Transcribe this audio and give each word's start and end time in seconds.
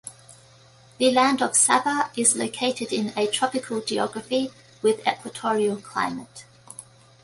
The 0.97 1.11
land 1.11 1.43
of 1.43 1.51
Sabah 1.51 2.09
is 2.17 2.35
located 2.35 2.91
in 2.91 3.13
a 3.15 3.27
tropical 3.27 3.81
geography 3.81 4.49
with 4.81 5.07
equatorial 5.07 5.75
climate. 5.77 6.43